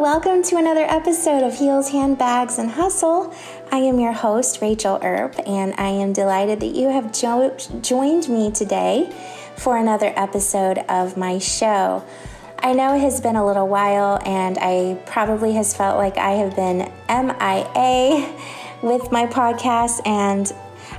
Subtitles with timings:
[0.00, 3.34] welcome to another episode of Heels, Handbags, and Hustle.
[3.70, 8.26] I am your host, Rachel Earp, and I am delighted that you have jo- joined
[8.26, 9.14] me today
[9.58, 12.02] for another episode of my show.
[12.60, 16.30] I know it has been a little while, and I probably has felt like I
[16.30, 18.34] have been MIA
[18.82, 20.50] with my podcast, and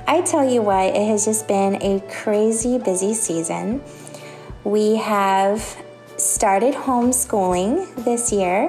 [0.06, 3.82] I tell you what, it has just been a crazy busy season.
[4.62, 5.76] We have
[6.22, 8.68] started homeschooling this year,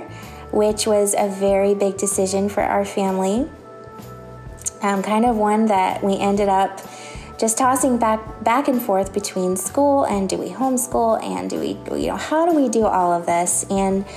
[0.51, 3.49] which was a very big decision for our family.
[4.81, 6.81] Um, kind of one that we ended up
[7.37, 11.99] just tossing back back and forth between school and do we homeschool and do we
[11.99, 14.07] you know how do we do all of this and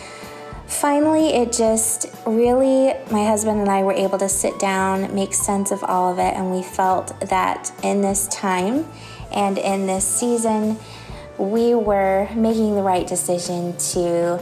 [0.67, 5.71] finally it just really my husband and I were able to sit down make sense
[5.71, 8.87] of all of it and we felt that in this time
[9.33, 10.79] and in this season
[11.39, 14.41] we were making the right decision to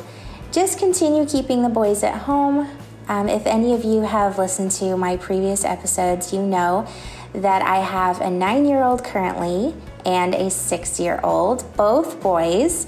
[0.52, 2.68] just continue keeping the boys at home.
[3.08, 6.86] Um, if any of you have listened to my previous episodes, you know
[7.34, 9.74] that I have a nine year old currently
[10.06, 12.86] and a six year old, both boys.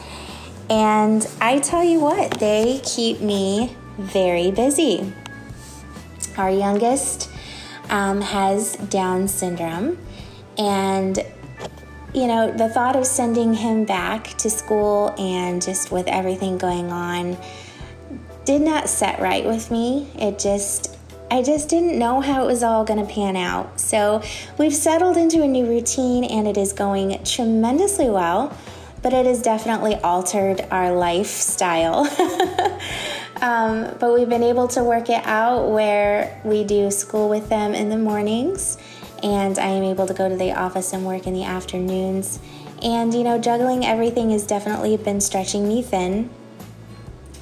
[0.70, 5.12] And I tell you what, they keep me very busy.
[6.36, 7.30] Our youngest
[7.88, 9.98] um, has Down syndrome,
[10.58, 11.24] and
[12.14, 16.90] you know, the thought of sending him back to school and just with everything going
[16.90, 17.36] on
[18.44, 20.08] did not set right with me.
[20.14, 20.96] It just,
[21.30, 23.78] I just didn't know how it was all going to pan out.
[23.80, 24.22] So
[24.56, 28.56] we've settled into a new routine and it is going tremendously well,
[29.02, 32.06] but it has definitely altered our lifestyle.
[33.42, 37.74] um, but we've been able to work it out where we do school with them
[37.74, 38.78] in the mornings
[39.26, 42.38] and I am able to go to the office and work in the afternoons.
[42.80, 46.30] And you know, juggling everything has definitely been stretching me thin.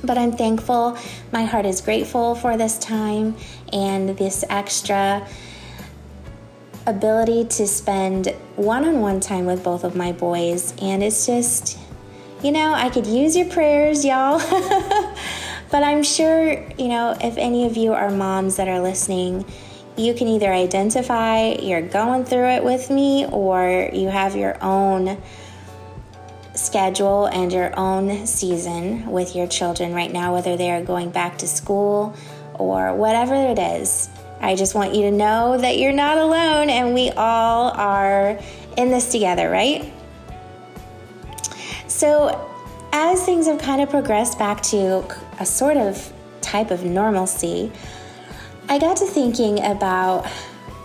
[0.03, 0.97] But I'm thankful.
[1.31, 3.37] My heart is grateful for this time
[3.71, 5.27] and this extra
[6.87, 10.75] ability to spend one on one time with both of my boys.
[10.81, 11.78] And it's just,
[12.43, 14.39] you know, I could use your prayers, y'all.
[15.71, 19.44] but I'm sure, you know, if any of you are moms that are listening,
[19.97, 25.21] you can either identify you're going through it with me or you have your own
[26.55, 31.38] schedule and your own season with your children right now, whether they are going back
[31.38, 32.15] to school
[32.55, 34.09] or whatever it is.
[34.41, 38.38] I just want you to know that you're not alone and we all are
[38.76, 39.93] in this together, right?
[41.87, 42.50] So,
[42.93, 45.05] as things have kind of progressed back to
[45.41, 47.72] a sort of type of normalcy,
[48.66, 50.26] I got to thinking about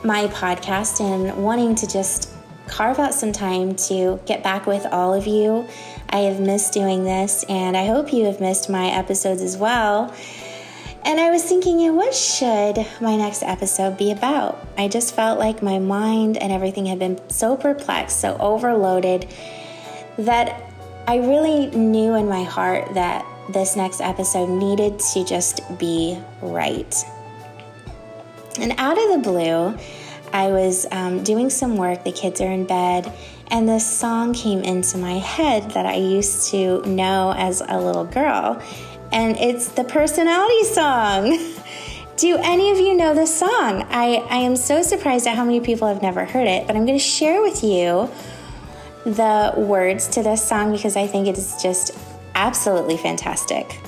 [0.03, 2.29] my podcast and wanting to just
[2.67, 5.65] carve out some time to get back with all of you.
[6.09, 10.13] I have missed doing this, and I hope you have missed my episodes as well.
[11.05, 14.59] And I was thinking, what should my next episode be about?
[14.77, 19.25] I just felt like my mind and everything had been so perplexed, so overloaded,
[20.17, 20.61] that
[21.07, 26.93] I really knew in my heart that this next episode needed to just be right.
[28.61, 29.77] And out of the blue,
[30.33, 33.11] I was um, doing some work, the kids are in bed,
[33.51, 38.05] and this song came into my head that I used to know as a little
[38.05, 38.61] girl.
[39.11, 41.53] And it's the personality song.
[42.17, 43.87] Do any of you know this song?
[43.89, 46.85] I, I am so surprised at how many people have never heard it, but I'm
[46.85, 48.09] going to share with you
[49.05, 51.97] the words to this song because I think it is just
[52.35, 53.79] absolutely fantastic.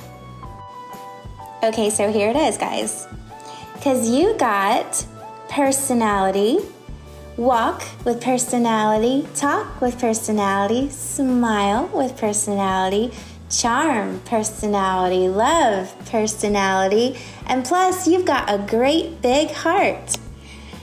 [1.62, 3.06] Okay, so here it is, guys.
[3.82, 5.04] Because you got
[5.48, 6.60] personality,
[7.36, 13.10] walk with personality, talk with personality, smile with personality,
[13.50, 20.16] charm personality, love personality, and plus you've got a great big heart.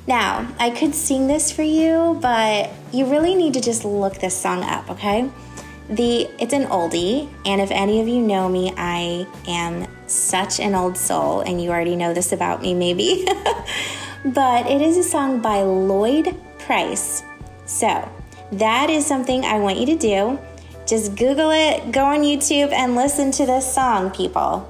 [0.06, 4.36] Now, I could sing this for you, but you really need to just look this
[4.36, 5.30] song up, okay?
[5.90, 10.76] The it's an oldie, and if any of you know me, I am such an
[10.76, 13.26] old soul, and you already know this about me, maybe.
[14.26, 17.24] but it is a song by Lloyd Price.
[17.66, 18.08] So
[18.52, 20.40] that is something I want you to do.
[20.86, 24.68] Just Google it, go on YouTube, and listen to this song, people.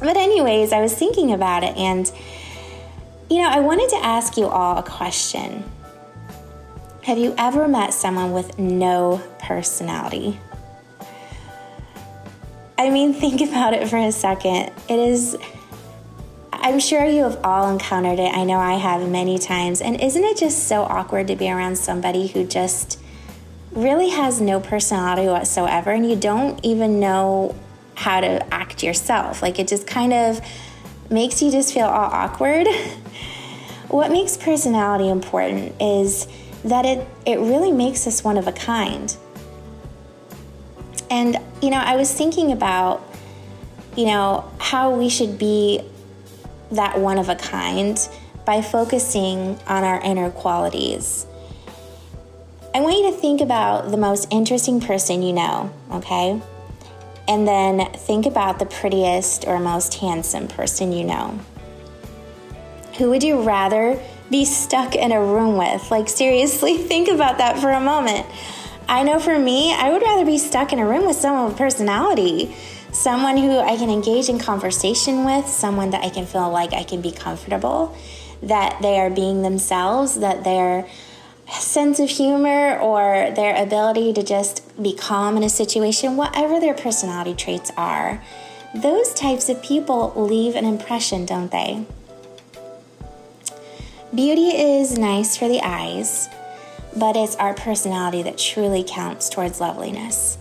[0.00, 2.10] But, anyways, I was thinking about it, and
[3.30, 5.64] you know, I wanted to ask you all a question.
[7.04, 10.40] Have you ever met someone with no personality?
[12.78, 14.72] I mean, think about it for a second.
[14.88, 15.36] It is,
[16.50, 18.34] I'm sure you have all encountered it.
[18.34, 19.82] I know I have many times.
[19.82, 22.98] And isn't it just so awkward to be around somebody who just
[23.72, 27.54] really has no personality whatsoever and you don't even know
[27.96, 29.42] how to act yourself.
[29.42, 30.40] Like it just kind of
[31.10, 32.66] makes you just feel all awkward.
[33.88, 36.26] what makes personality important is
[36.64, 39.16] that it, it really makes us one of a kind.
[41.10, 43.02] And, you know, I was thinking about,
[43.96, 45.82] you know, how we should be
[46.72, 47.98] that one of a kind
[48.44, 51.26] by focusing on our inner qualities.
[52.74, 56.42] I want you to think about the most interesting person you know, okay?
[57.28, 61.38] And then think about the prettiest or most handsome person you know.
[62.98, 64.00] Who would you rather
[64.34, 65.92] be stuck in a room with?
[65.92, 68.26] Like, seriously, think about that for a moment.
[68.88, 71.56] I know for me, I would rather be stuck in a room with someone with
[71.56, 72.52] personality,
[72.90, 76.82] someone who I can engage in conversation with, someone that I can feel like I
[76.82, 77.96] can be comfortable,
[78.42, 80.88] that they are being themselves, that their
[81.48, 86.74] sense of humor or their ability to just be calm in a situation, whatever their
[86.74, 88.20] personality traits are,
[88.74, 91.86] those types of people leave an impression, don't they?
[94.14, 96.28] Beauty is nice for the eyes,
[96.96, 100.38] but it's our personality that truly counts towards loveliness.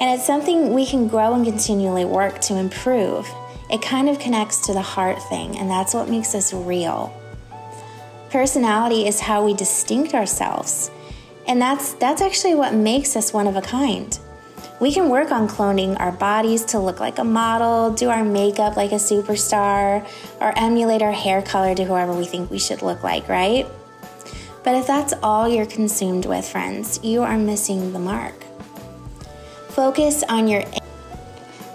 [0.00, 3.28] And it's something we can grow and continually work to improve.
[3.70, 7.12] It kind of connects to the heart thing, and that's what makes us real.
[8.30, 10.90] Personality is how we distinct ourselves,
[11.46, 14.18] and that's that's actually what makes us one of a kind.
[14.78, 18.76] We can work on cloning our bodies to look like a model, do our makeup
[18.76, 20.06] like a superstar,
[20.38, 23.66] or emulate our hair color to whoever we think we should look like, right?
[24.64, 28.44] But if that's all you're consumed with, friends, you are missing the mark.
[29.68, 30.62] Focus on your.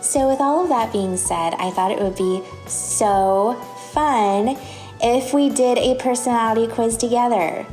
[0.02, 3.54] So, with all of that being said, I thought it would be so
[3.94, 4.58] fun
[5.02, 7.66] if we did a personality quiz together.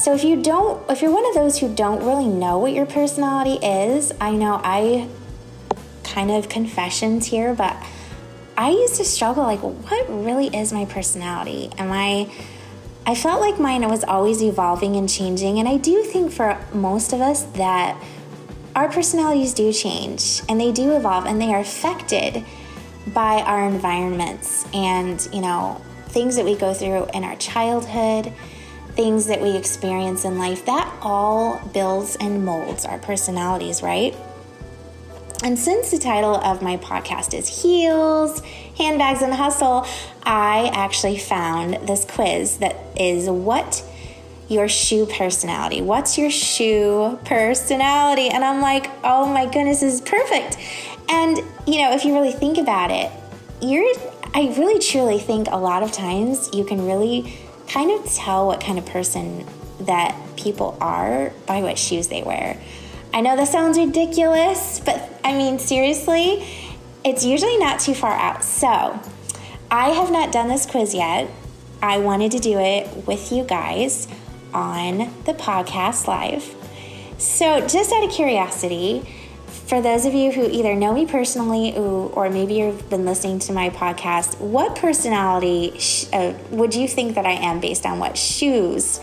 [0.00, 2.86] So, if you don't, if you're one of those who don't really know what your
[2.86, 5.10] personality is, I know I
[6.04, 7.76] kind of confessions here, but
[8.56, 11.68] I used to struggle like, what really is my personality?
[11.76, 12.32] Am I
[13.04, 17.12] I felt like mine was always evolving and changing, and I do think for most
[17.12, 18.02] of us that
[18.74, 22.42] our personalities do change and they do evolve and they are affected
[23.08, 28.32] by our environments and, you know, things that we go through in our childhood,
[28.94, 30.66] things that we experience in life.
[30.66, 34.14] That all builds and molds our personalities, right?
[35.42, 38.40] And since the title of my podcast is Heels,
[38.76, 39.86] Handbags, and Hustle,
[40.22, 43.82] I actually found this quiz that is what
[44.48, 45.80] your shoe personality.
[45.80, 48.28] What's your shoe personality?
[48.28, 50.58] And I'm like, oh my goodness, this is perfect.
[51.08, 53.10] And you know, if you really think about it,
[53.62, 53.86] you're
[54.34, 57.36] I really truly think a lot of times you can really
[57.72, 59.46] kind of tell what kind of person
[59.80, 62.60] that people are by what shoes they wear.
[63.14, 66.46] I know this sounds ridiculous, but I mean, seriously,
[67.04, 68.44] it's usually not too far out.
[68.44, 68.98] So,
[69.70, 71.30] I have not done this quiz yet.
[71.80, 74.08] I wanted to do it with you guys
[74.52, 76.54] on the podcast live.
[77.18, 79.06] So, just out of curiosity,
[79.70, 83.52] for those of you who either know me personally or maybe you've been listening to
[83.52, 85.78] my podcast, what personality
[86.12, 88.98] uh, would you think that I am based on what shoes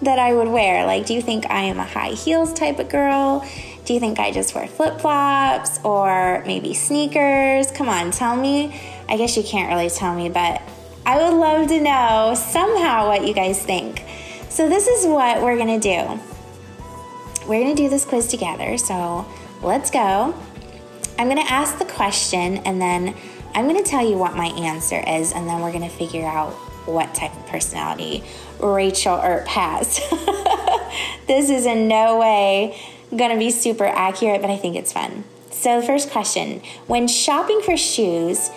[0.00, 0.86] that I would wear?
[0.86, 3.46] Like, do you think I am a high heels type of girl?
[3.84, 7.70] Do you think I just wear flip flops or maybe sneakers?
[7.70, 8.80] Come on, tell me.
[9.10, 10.62] I guess you can't really tell me, but
[11.04, 14.02] I would love to know somehow what you guys think.
[14.48, 16.18] So, this is what we're gonna do.
[17.46, 19.26] We're gonna do this quiz together, so
[19.62, 20.34] let's go.
[21.18, 23.14] I'm gonna ask the question and then
[23.54, 26.52] I'm gonna tell you what my answer is, and then we're gonna figure out
[26.86, 28.24] what type of personality
[28.60, 29.98] Rachel Earp has.
[31.26, 32.78] this is in no way
[33.16, 35.24] going to be super accurate, but I think it's fun.
[35.50, 38.50] So, first question When shopping for shoes,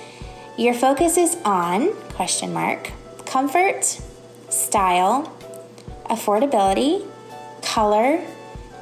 [0.58, 2.92] your focus is on question mark
[3.26, 3.86] comfort,
[4.50, 5.34] style,
[6.06, 7.06] affordability,
[7.62, 8.22] color,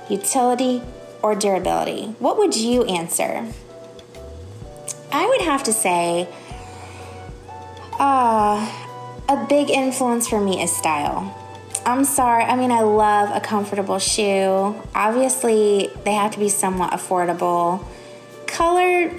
[0.09, 0.81] utility,
[1.21, 2.15] or durability.
[2.19, 3.45] What would you answer?
[5.11, 6.27] I would have to say,
[7.99, 8.71] uh,
[9.27, 11.35] a big influence for me is style.
[11.85, 12.43] I'm sorry.
[12.43, 14.75] I mean, I love a comfortable shoe.
[14.93, 17.83] Obviously, they have to be somewhat affordable.
[18.47, 19.11] Color,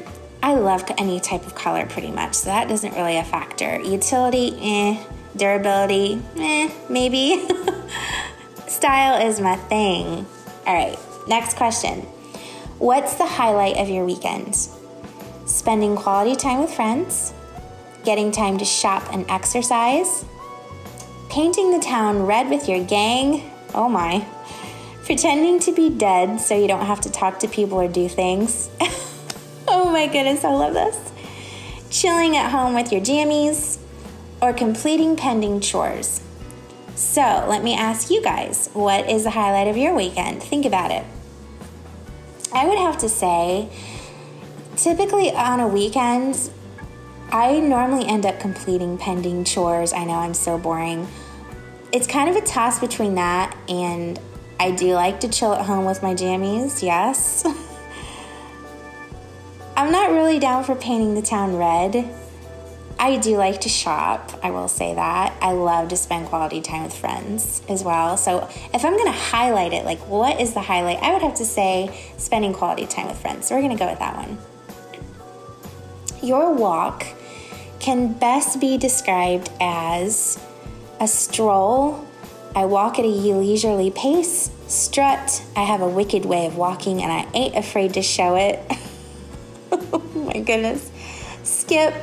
[0.42, 3.80] I love any type of color pretty much, so that doesn't really a factor.
[3.80, 5.04] Utility, eh.
[5.36, 7.46] Durability, eh, maybe.
[8.66, 10.26] Style is my thing.
[10.66, 12.00] All right, next question.
[12.78, 14.56] What's the highlight of your weekend?
[15.46, 17.34] Spending quality time with friends,
[18.04, 20.24] getting time to shop and exercise,
[21.28, 24.26] painting the town red with your gang, oh my,
[25.04, 28.70] pretending to be dead so you don't have to talk to people or do things.
[29.68, 31.12] oh my goodness, I love this.
[31.90, 33.78] Chilling at home with your jammies
[34.40, 36.22] or completing pending chores.
[37.00, 40.42] So let me ask you guys what is the highlight of your weekend?
[40.42, 41.02] Think about it.
[42.52, 43.70] I would have to say,
[44.76, 46.50] typically on a weekend,
[47.32, 49.94] I normally end up completing pending chores.
[49.94, 51.08] I know I'm so boring.
[51.90, 54.20] It's kind of a toss between that and
[54.60, 57.46] I do like to chill at home with my jammies, yes.
[59.74, 62.14] I'm not really down for painting the town red.
[63.00, 65.34] I do like to shop, I will say that.
[65.40, 68.18] I love to spend quality time with friends as well.
[68.18, 70.98] So, if I'm gonna highlight it, like what is the highlight?
[70.98, 73.48] I would have to say spending quality time with friends.
[73.48, 74.36] So, we're gonna go with that one.
[76.22, 77.06] Your walk
[77.78, 80.38] can best be described as
[81.00, 82.06] a stroll.
[82.54, 85.42] I walk at a leisurely pace, strut.
[85.56, 88.60] I have a wicked way of walking and I ain't afraid to show it.
[89.72, 90.90] oh my goodness.
[91.44, 91.94] Skip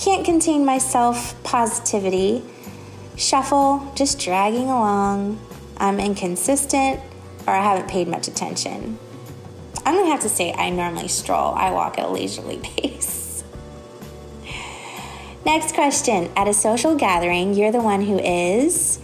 [0.00, 2.42] can't contain myself positivity.
[3.16, 5.38] Shuffle, just dragging along.
[5.76, 7.00] I'm inconsistent
[7.46, 8.98] or I haven't paid much attention.
[9.84, 11.52] I'm gonna have to say I normally stroll.
[11.54, 13.44] I walk at a leisurely pace.
[15.44, 16.30] Next question.
[16.34, 19.00] At a social gathering, you're the one who is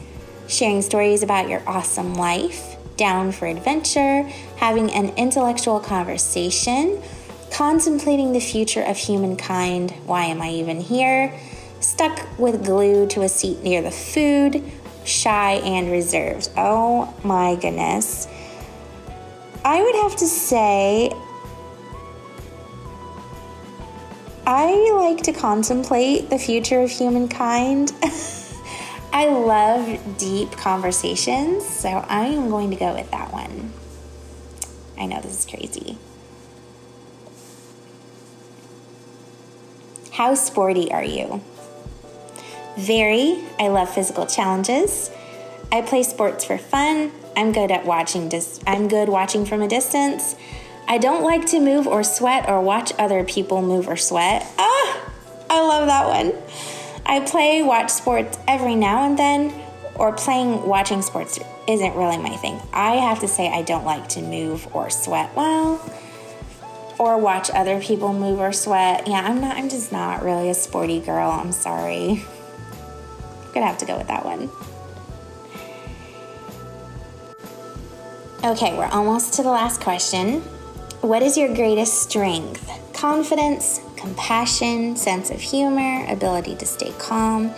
[0.48, 4.22] sharing stories about your awesome life, down for adventure,
[4.56, 7.02] having an intellectual conversation,
[7.56, 9.90] contemplating the future of humankind.
[10.04, 11.32] Why am I even here?
[11.80, 14.62] Stuck with glue to a seat near the food,
[15.06, 16.50] shy and reserved.
[16.58, 18.28] Oh my goodness.
[19.64, 21.10] I would have to say,
[24.46, 27.90] I like to contemplate the future of humankind.
[29.14, 33.72] I love deep conversations, so I am going to go with that one.
[34.98, 35.96] I know this is crazy.
[40.16, 41.42] How sporty are you?
[42.78, 43.44] Very.
[43.58, 45.10] I love physical challenges.
[45.70, 47.12] I play sports for fun.
[47.36, 50.34] I'm good at watching dis- I'm good watching from a distance.
[50.88, 54.46] I don't like to move or sweat or watch other people move or sweat.
[54.58, 55.12] Ah,
[55.50, 56.32] I love that one.
[57.04, 59.52] I play watch sports every now and then
[59.96, 62.58] or playing watching sports isn't really my thing.
[62.72, 65.36] I have to say I don't like to move or sweat.
[65.36, 65.78] Well,
[66.98, 69.06] or watch other people move or sweat.
[69.06, 71.30] Yeah, I'm not, I'm just not really a sporty girl.
[71.30, 72.24] I'm sorry.
[73.42, 74.50] I'm gonna have to go with that one.
[78.44, 80.40] Okay, we're almost to the last question.
[81.00, 82.70] What is your greatest strength?
[82.94, 87.52] Confidence, compassion, sense of humor, ability to stay calm,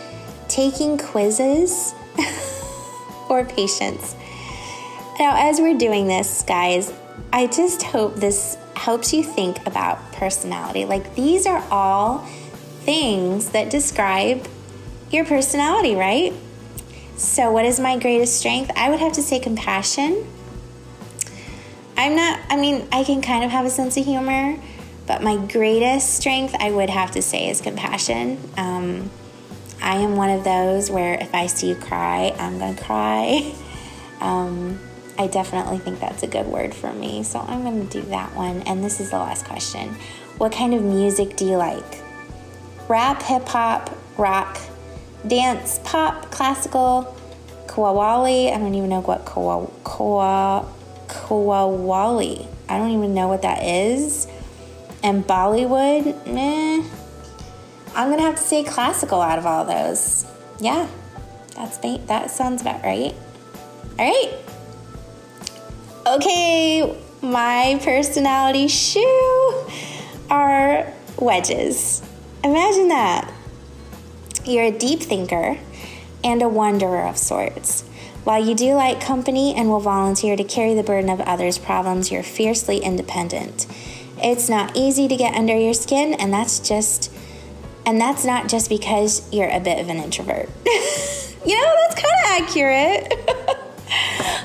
[0.49, 1.95] taking quizzes,
[3.28, 4.14] or patience?
[5.18, 6.92] Now, as we're doing this, guys,
[7.33, 10.85] I just hope this helps you think about personality.
[10.85, 12.18] Like these are all
[12.80, 14.47] things that describe
[15.11, 16.32] your personality, right?
[17.16, 18.70] So, what is my greatest strength?
[18.76, 20.25] I would have to say compassion.
[21.97, 24.56] I'm not, I mean, I can kind of have a sense of humor,
[25.06, 28.38] but my greatest strength, I would have to say, is compassion.
[28.56, 29.11] Um,
[29.82, 33.52] I am one of those where if I see you cry, I'm to cry.
[34.20, 34.80] Um,
[35.19, 37.25] I definitely think that's a good word for me.
[37.25, 38.63] So I'm to do that one.
[38.63, 39.89] And this is the last question
[40.39, 42.03] What kind of music do you like?
[42.89, 44.61] Rap, hip hop, rock,
[45.27, 47.17] dance, pop, classical,
[47.67, 48.53] qawwali.
[48.55, 49.69] I don't even know what kawa.
[52.69, 54.29] I don't even know what that is.
[55.03, 56.85] And Bollywood, meh.
[57.95, 60.25] I'm gonna have to say classical out of all those.
[60.61, 60.89] Yeah,
[61.55, 63.15] that's that sounds about right.
[63.99, 64.39] All right.
[66.09, 69.67] Okay, my personality shoe
[70.31, 72.03] are wedges.
[72.43, 73.31] Imagine that.
[74.47, 75.59] You're a deep thinker
[76.25, 77.83] and a wanderer of sorts.
[78.25, 82.11] While you do like company and will volunteer to carry the burden of others' problems,
[82.11, 83.67] you're fiercely independent.
[84.17, 87.12] It's not easy to get under your skin, and that's just
[87.85, 90.49] and that's not just because you're a bit of an introvert.
[91.47, 93.12] you know, that's kind of accurate.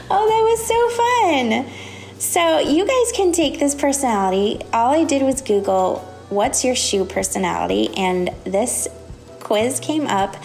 [0.10, 1.03] oh, that was so fun.
[1.34, 4.62] So, you guys can take this personality.
[4.72, 5.98] All I did was Google,
[6.30, 7.90] what's your shoe personality?
[7.98, 8.88] And this
[9.40, 10.36] quiz came up.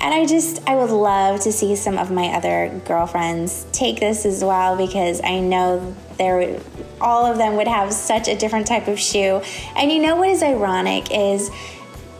[0.00, 4.24] And I just, I would love to see some of my other girlfriends take this
[4.24, 6.58] as well because I know there,
[6.98, 9.42] all of them would have such a different type of shoe.
[9.76, 11.50] And you know what is ironic is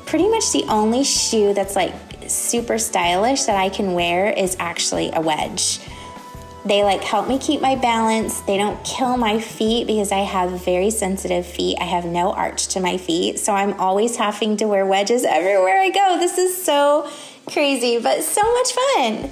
[0.04, 1.94] pretty much the only shoe that's like
[2.28, 5.80] super stylish that I can wear is actually a wedge.
[6.64, 8.40] They like help me keep my balance.
[8.42, 11.78] They don't kill my feet because I have very sensitive feet.
[11.80, 13.40] I have no arch to my feet.
[13.40, 16.18] So I'm always having to wear wedges everywhere I go.
[16.20, 17.10] This is so
[17.46, 19.30] crazy, but so much fun.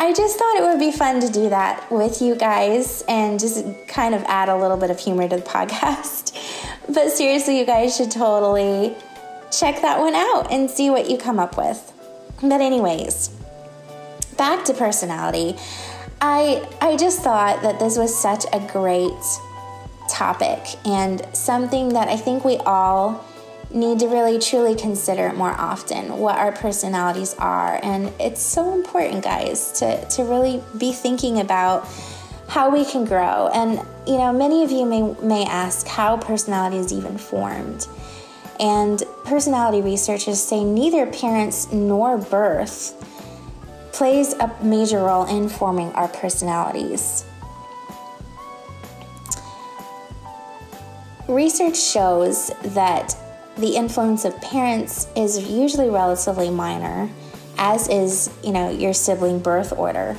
[0.00, 3.66] I just thought it would be fun to do that with you guys and just
[3.88, 6.34] kind of add a little bit of humor to the podcast.
[6.86, 8.96] But seriously, you guys should totally
[9.50, 11.92] check that one out and see what you come up with.
[12.40, 13.28] But, anyways,
[14.36, 15.56] back to personality.
[16.20, 19.12] I I just thought that this was such a great
[20.08, 23.24] topic and something that I think we all
[23.70, 27.78] need to really truly consider more often what our personalities are.
[27.82, 31.86] And it's so important guys to to really be thinking about
[32.48, 33.48] how we can grow.
[33.54, 37.86] And you know many of you may may ask how personality is even formed.
[38.58, 42.96] And personality researchers say neither parents nor birth
[43.98, 47.24] plays a major role in forming our personalities.
[51.26, 53.16] Research shows that
[53.56, 57.10] the influence of parents is usually relatively minor,
[57.58, 60.16] as is, you know, your sibling birth order.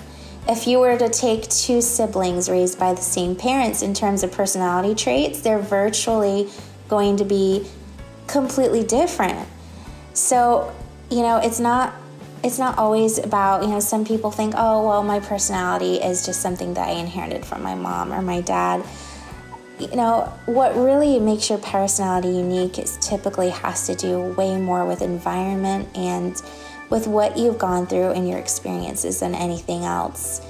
[0.49, 4.31] If you were to take two siblings raised by the same parents in terms of
[4.33, 6.49] personality traits, they're virtually
[6.89, 7.65] going to be
[8.27, 9.47] completely different.
[10.13, 10.75] So,
[11.09, 11.93] you know, it's not
[12.43, 16.41] it's not always about, you know, some people think, oh, well, my personality is just
[16.41, 18.85] something that I inherited from my mom or my dad.
[19.77, 24.85] You know, what really makes your personality unique is typically has to do way more
[24.85, 26.41] with environment and
[26.89, 30.41] with what you've gone through and your experiences than anything else.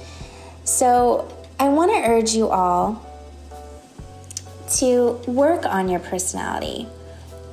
[0.64, 1.28] So,
[1.58, 3.06] I want to urge you all
[4.76, 6.88] to work on your personality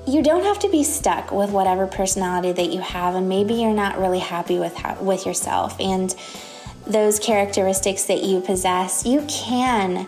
[0.08, 3.74] you don't have to be stuck with whatever personality that you have and maybe you're
[3.74, 5.76] not really happy with with yourself.
[5.82, 6.16] And
[6.86, 10.08] those characteristics that you possess you can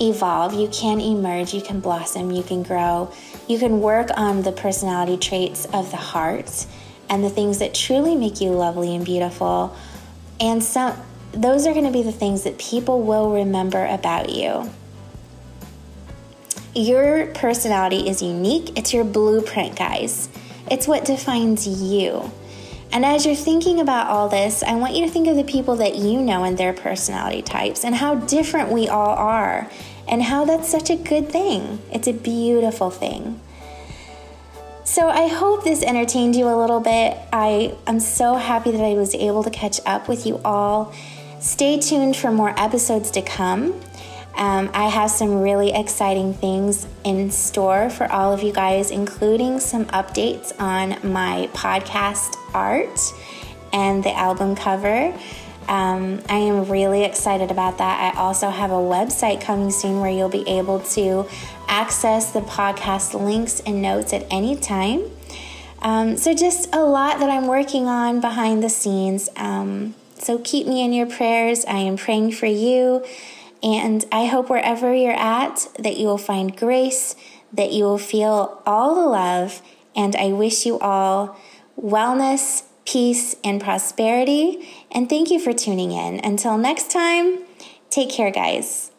[0.00, 3.12] evolve you can emerge you can blossom you can grow.
[3.48, 6.66] You can work on the personality traits of the heart
[7.08, 9.76] and the things that truly make you lovely and beautiful.
[10.38, 10.96] And some
[11.32, 14.70] those are going to be the things that people will remember about you
[16.74, 20.28] your personality is unique, it's your blueprint, guys.
[20.70, 22.30] It's what defines you.
[22.92, 25.76] And as you're thinking about all this, I want you to think of the people
[25.76, 29.70] that you know and their personality types and how different we all are
[30.08, 31.80] and how that's such a good thing.
[31.92, 33.40] It's a beautiful thing.
[34.84, 37.16] So I hope this entertained you a little bit.
[37.32, 40.92] I am so happy that I was able to catch up with you all.
[41.38, 43.80] Stay tuned for more episodes to come.
[44.36, 49.60] Um, I have some really exciting things in store for all of you guys, including
[49.60, 52.98] some updates on my podcast art
[53.72, 55.12] and the album cover.
[55.68, 58.14] Um, I am really excited about that.
[58.14, 61.28] I also have a website coming soon where you'll be able to
[61.68, 65.04] access the podcast links and notes at any time.
[65.82, 69.30] Um, so, just a lot that I'm working on behind the scenes.
[69.36, 71.64] Um, so, keep me in your prayers.
[71.64, 73.04] I am praying for you.
[73.62, 77.14] And I hope wherever you're at that you will find grace,
[77.52, 79.62] that you will feel all the love.
[79.94, 81.36] And I wish you all
[81.78, 84.68] wellness, peace, and prosperity.
[84.90, 86.20] And thank you for tuning in.
[86.24, 87.40] Until next time,
[87.90, 88.89] take care, guys.